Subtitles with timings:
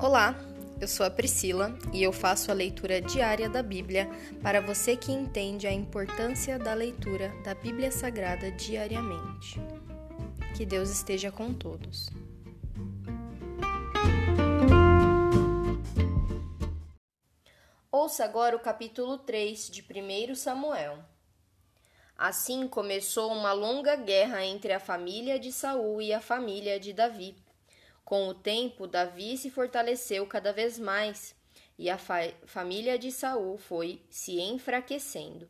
[0.00, 0.32] Olá,
[0.80, 4.08] eu sou a Priscila e eu faço a leitura diária da Bíblia
[4.40, 9.60] para você que entende a importância da leitura da Bíblia Sagrada diariamente.
[10.56, 12.08] Que Deus esteja com todos.
[17.90, 21.00] Ouça agora o capítulo 3 de 1 Samuel.
[22.16, 27.47] Assim começou uma longa guerra entre a família de Saul e a família de Davi.
[28.08, 31.36] Com o tempo, Davi se fortaleceu cada vez mais
[31.78, 35.46] e a fa família de Saul foi se enfraquecendo.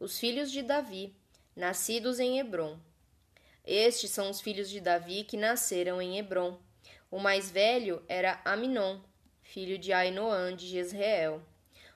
[0.00, 1.14] Os filhos de Davi,
[1.54, 2.80] nascidos em Hebron.
[3.64, 6.58] Estes são os filhos de Davi que nasceram em Hebron.
[7.12, 8.98] O mais velho era Aminon,
[9.40, 11.40] filho de Ainoã de Jezreel.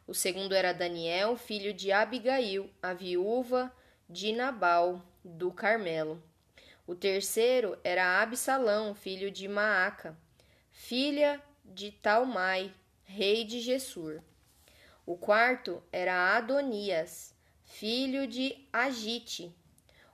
[0.06, 3.74] O segundo era Daniel, filho de Abigail, a viúva
[4.09, 6.23] de Nabal do Carmelo.
[6.86, 10.18] O terceiro era Absalão, filho de Maaca,
[10.70, 14.20] filha de Talmai, rei de Gessur.
[15.07, 17.34] O quarto era Adonias,
[17.65, 19.54] filho de Agite.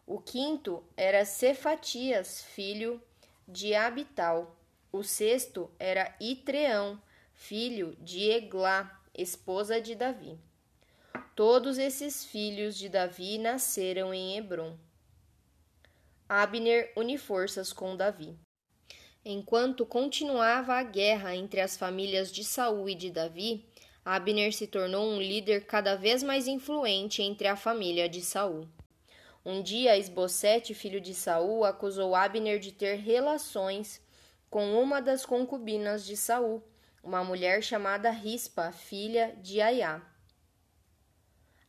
[0.06, 3.02] O quinto era Cefatias, filho
[3.46, 4.56] de Abital.
[4.92, 7.00] O sexto era Itreão,
[7.32, 10.38] filho de Eglá, esposa de Davi.
[11.34, 14.76] Todos esses filhos de Davi nasceram em Hebron.
[16.30, 18.38] Abner une forças com Davi.
[19.24, 23.66] Enquanto continuava a guerra entre as famílias de Saul e de Davi,
[24.04, 28.68] Abner se tornou um líder cada vez mais influente entre a família de Saul.
[29.42, 33.98] Um dia, Esbocete, filho de Saul, acusou Abner de ter relações
[34.50, 36.62] com uma das concubinas de Saul,
[37.02, 40.02] uma mulher chamada Rispa, filha de Aiá.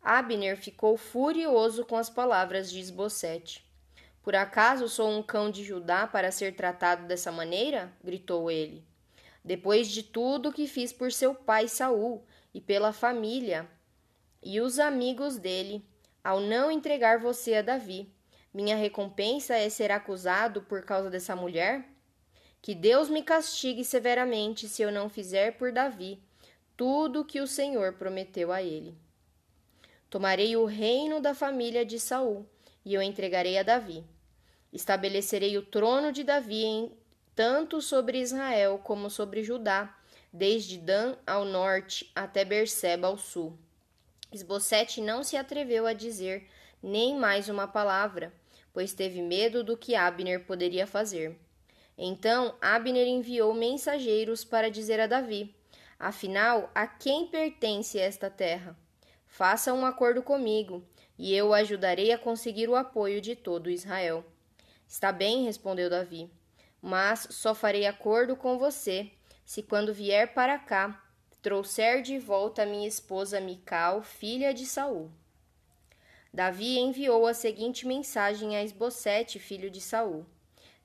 [0.01, 3.68] Abner ficou furioso com as palavras de Esbocete.
[4.21, 7.91] Por acaso sou um cão de Judá para ser tratado dessa maneira?
[8.03, 8.83] gritou ele.
[9.43, 13.69] Depois de tudo que fiz por seu pai Saul e pela família
[14.43, 15.85] e os amigos dele,
[16.23, 18.13] ao não entregar você a Davi,
[18.53, 21.87] minha recompensa é ser acusado por causa dessa mulher?
[22.61, 26.21] Que Deus me castigue severamente se eu não fizer por Davi
[26.75, 28.97] tudo o que o Senhor prometeu a ele.
[30.09, 32.45] Tomarei o reino da família de Saul
[32.85, 34.03] e eu entregarei a Davi.
[34.71, 36.91] Estabelecerei o trono de Davi em,
[37.35, 39.95] tanto sobre Israel como sobre Judá,
[40.31, 43.57] desde Dan ao norte até Berseba ao sul.
[44.31, 46.47] Esbocete não se atreveu a dizer
[46.81, 48.31] nem mais uma palavra,
[48.71, 51.37] pois teve medo do que Abner poderia fazer.
[51.97, 55.53] Então Abner enviou mensageiros para dizer a Davi:
[55.99, 58.77] Afinal, a quem pertence esta terra?
[59.27, 60.83] Faça um acordo comigo,
[61.19, 64.25] e eu o ajudarei a conseguir o apoio de todo Israel.
[64.87, 66.31] Está bem, respondeu Davi,
[66.81, 69.11] mas só farei acordo com você
[69.45, 71.03] se quando vier para cá
[71.41, 75.11] trouxer de volta minha esposa Mical, filha de Saul.
[76.33, 80.25] Davi enviou a seguinte mensagem a Esbocete, filho de Saul: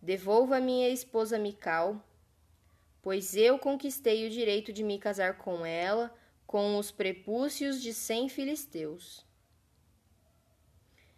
[0.03, 2.03] Devolva minha esposa Mical,
[3.01, 6.13] pois eu conquistei o direito de me casar com ela,
[6.45, 9.25] com os prepúcios de cem filisteus.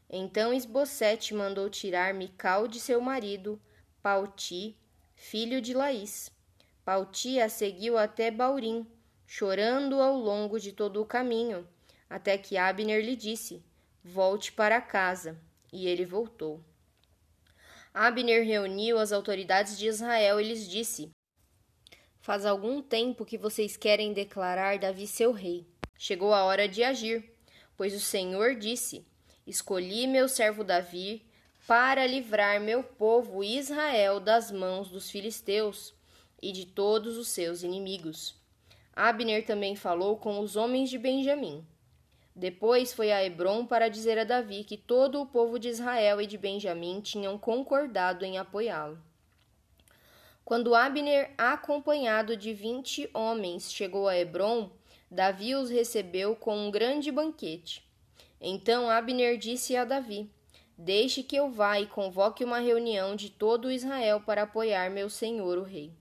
[0.08, 3.60] Então Esbocete mandou tirar Mical de seu marido,
[4.00, 4.76] Pauti,
[5.14, 6.30] filho de Laís.
[6.84, 8.86] Pauti a seguiu até Baurim,
[9.26, 11.66] chorando ao longo de todo o caminho,
[12.08, 13.64] até que Abner lhe disse:
[14.04, 15.36] Volte para casa.
[15.72, 16.64] E ele voltou.
[17.92, 21.10] Abner reuniu as autoridades de Israel e lhes disse:
[22.20, 25.66] Faz algum tempo que vocês querem declarar Davi seu rei.
[25.98, 27.34] Chegou a hora de agir,
[27.76, 29.04] pois o Senhor disse:
[29.46, 31.24] Escolhi meu servo Davi
[31.68, 35.94] para livrar meu povo Israel das mãos dos filisteus
[36.42, 38.34] e de todos os seus inimigos.
[38.92, 41.64] Abner também falou com os homens de Benjamim.
[42.34, 46.26] Depois foi a Hebron para dizer a Davi que todo o povo de Israel e
[46.26, 48.98] de Benjamim tinham concordado em apoiá-lo.
[50.44, 54.70] Quando Abner, acompanhado de vinte homens, chegou a Hebron,
[55.10, 57.85] Davi os recebeu com um grande banquete.
[58.40, 60.30] Então Abner disse a Davi:
[60.78, 65.56] Deixe que eu vá e convoque uma reunião de todo Israel para apoiar meu senhor
[65.56, 65.92] o rei.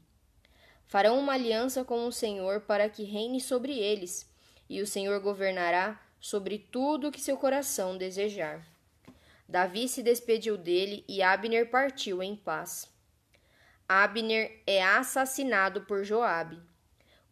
[0.86, 4.30] Farão uma aliança com o Senhor para que reine sobre eles,
[4.70, 8.66] e o Senhor governará sobre tudo o que seu coração desejar.
[9.48, 12.90] Davi se despediu dele e Abner partiu em paz.
[13.88, 16.60] Abner é assassinado por Joabe.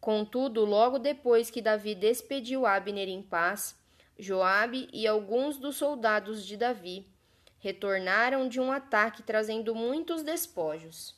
[0.00, 3.76] Contudo, logo depois que Davi despediu Abner em paz,
[4.18, 7.06] Joabe e alguns dos soldados de Davi
[7.58, 11.16] retornaram de um ataque trazendo muitos despojos.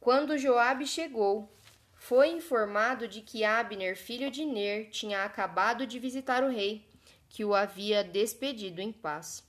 [0.00, 1.52] Quando Joabe chegou,
[1.94, 6.86] foi informado de que Abner, filho de Ner, tinha acabado de visitar o rei,
[7.28, 9.46] que o havia despedido em paz.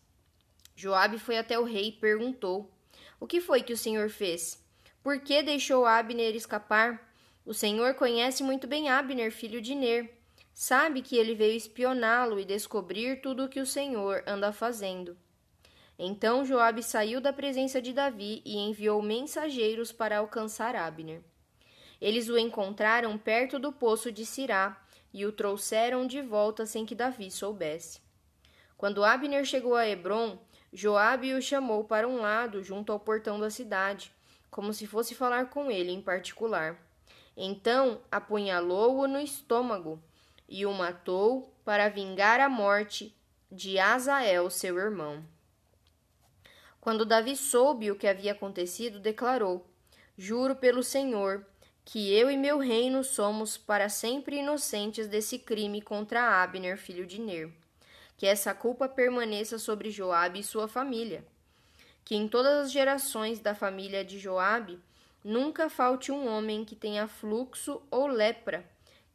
[0.76, 2.70] Joabe foi até o rei e perguntou:
[3.20, 4.62] O que foi que o senhor fez?
[5.02, 7.14] Por que deixou Abner escapar?
[7.46, 10.19] O senhor conhece muito bem Abner, filho de Ner.
[10.62, 15.18] Sabe que ele veio espioná-lo e descobrir tudo o que o senhor anda fazendo.
[15.98, 21.22] Então Joabe saiu da presença de Davi e enviou mensageiros para alcançar Abner.
[22.02, 24.78] Eles o encontraram perto do poço de Sirá
[25.14, 28.02] e o trouxeram de volta sem que Davi soubesse.
[28.76, 30.38] Quando Abner chegou a Hebron,
[30.74, 34.12] Joabe o chamou para um lado, junto ao portão da cidade,
[34.52, 36.78] como se fosse falar com ele em particular.
[37.38, 40.04] Então apunhalou-o no estômago
[40.50, 43.16] e o matou para vingar a morte
[43.52, 45.24] de Azael, seu irmão.
[46.82, 49.66] Quando Davi soube o que havia acontecido, declarou:
[50.18, 51.46] Juro pelo Senhor
[51.92, 57.20] que eu e meu reino somos para sempre inocentes desse crime contra Abner, filho de
[57.20, 57.52] Ner.
[58.16, 61.26] Que essa culpa permaneça sobre Joabe e sua família.
[62.06, 64.80] Que em todas as gerações da família de Joabe
[65.24, 68.64] nunca falte um homem que tenha fluxo ou lepra,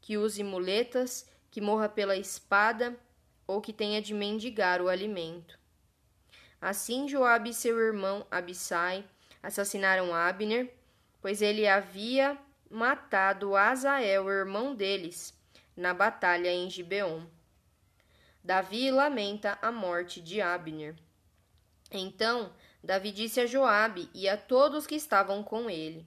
[0.04, 2.94] que use muletas, que morra pela espada
[3.46, 5.58] ou que tenha de mendigar o alimento.
[6.60, 9.02] Assim Joabe e seu irmão Abissai
[9.42, 10.70] assassinaram Abner,
[11.22, 12.36] pois ele havia
[12.70, 15.32] matado Azael, irmão deles,
[15.74, 17.24] na batalha em Gibeon.
[18.42, 20.94] Davi lamenta a morte de Abner.
[21.90, 22.52] Então
[22.82, 26.06] Davi disse a Joabe e a todos que estavam com ele: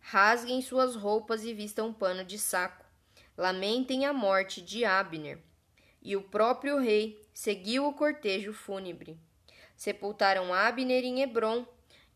[0.00, 2.87] Rasguem suas roupas e vistam pano de saco.
[3.38, 5.38] Lamentem a morte de Abner.
[6.02, 9.16] E o próprio rei seguiu o cortejo fúnebre.
[9.76, 11.64] Sepultaram Abner em Hebron,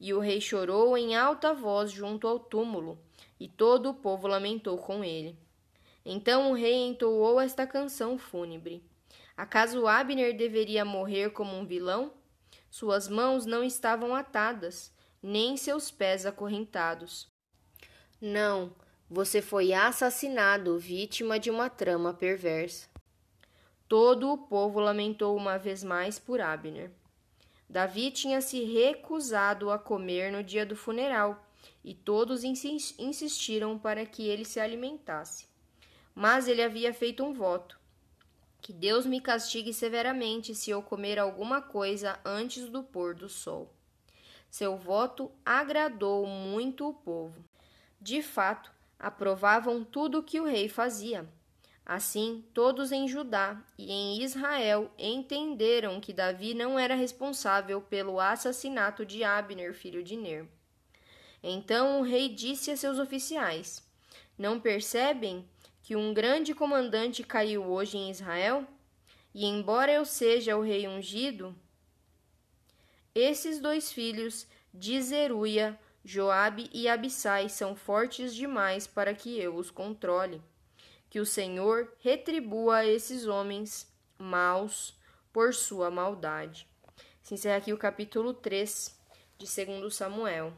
[0.01, 2.99] e o rei chorou em alta voz junto ao túmulo
[3.39, 5.39] e todo o povo lamentou com ele.
[6.05, 8.85] Então o rei entoou esta canção fúnebre.
[9.37, 12.13] Acaso Abner deveria morrer como um vilão?
[12.69, 14.93] Suas mãos não estavam atadas,
[15.23, 17.31] nem seus pés acorrentados.
[18.21, 18.75] Não,
[19.09, 22.89] você foi assassinado, vítima de uma trama perversa.
[23.89, 26.91] Todo o povo lamentou uma vez mais por Abner.
[27.69, 31.47] Davi tinha se recusado a comer no dia do funeral
[31.85, 35.47] e todos insistiram para que ele se alimentasse.
[36.15, 37.79] Mas ele havia feito um voto:
[38.61, 43.75] que Deus me castigue severamente se eu comer alguma coisa antes do pôr do sol.
[44.51, 47.43] Seu voto agradou muito o povo.
[48.01, 48.71] De fato,
[49.03, 51.29] aprovavam tudo o que o rei fazia.
[51.85, 59.05] Assim, todos em Judá e em Israel entenderam que Davi não era responsável pelo assassinato
[59.05, 60.47] de Abner, filho de Ner.
[61.43, 63.83] Então o rei disse a seus oficiais:
[64.39, 65.45] Não percebem
[65.83, 68.65] que um grande comandante caiu hoje em Israel?
[69.35, 71.57] E embora eu seja o rei ungido,
[73.13, 79.71] esses dois filhos de Zeruia, Joabe e Abissai são fortes demais para que eu os
[79.71, 80.43] controle.
[81.09, 83.87] Que o Senhor retribua a esses homens
[84.19, 84.99] maus
[85.33, 86.67] por sua maldade.
[87.23, 88.99] Se encerra aqui o capítulo 3
[89.39, 90.53] de 2 Samuel.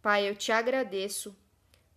[0.00, 1.36] Pai, eu te agradeço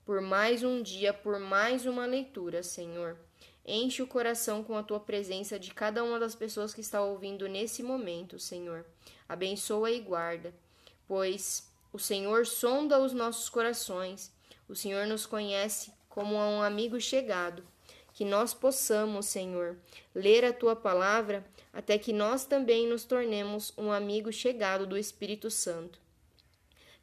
[0.03, 3.17] por mais um dia, por mais uma leitura, Senhor.
[3.65, 7.47] Enche o coração com a tua presença de cada uma das pessoas que está ouvindo
[7.47, 8.85] nesse momento, Senhor.
[9.29, 10.53] Abençoa e guarda,
[11.07, 14.31] pois o Senhor sonda os nossos corações.
[14.67, 17.63] O Senhor nos conhece como um amigo chegado.
[18.13, 19.77] Que nós possamos, Senhor,
[20.13, 25.51] ler a tua palavra até que nós também nos tornemos um amigo chegado do Espírito
[25.51, 25.99] Santo.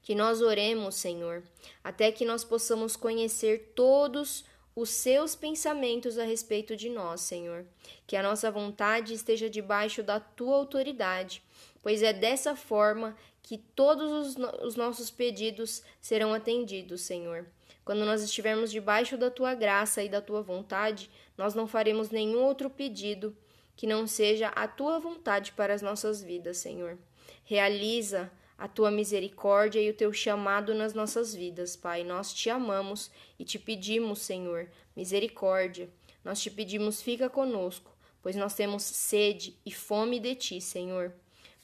[0.03, 1.45] Que nós oremos, Senhor,
[1.85, 4.45] até que nós possamos conhecer todos
[4.75, 7.65] os seus pensamentos a respeito de nós, Senhor.
[8.07, 11.43] Que a nossa vontade esteja debaixo da tua autoridade,
[11.83, 17.47] pois é dessa forma que todos os, os nossos pedidos serão atendidos, Senhor.
[17.85, 22.43] Quando nós estivermos debaixo da tua graça e da tua vontade, nós não faremos nenhum
[22.43, 23.37] outro pedido
[23.75, 26.99] que não seja a tua vontade para as nossas vidas, Senhor.
[27.45, 32.05] Realiza a tua misericórdia e o teu chamado nas nossas vidas, Pai.
[32.05, 35.89] Nós te amamos e te pedimos, Senhor, misericórdia.
[36.23, 41.15] Nós te pedimos, fica conosco, pois nós temos sede e fome de ti, Senhor.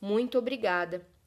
[0.01, 1.07] Muito obrigada.